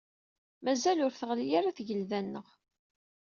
[0.63, 2.47] Mazal ur teɣli ara tgelda-nneɣ